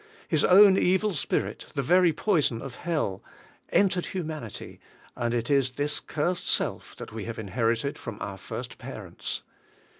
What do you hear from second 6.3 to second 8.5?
self that we have inherited from our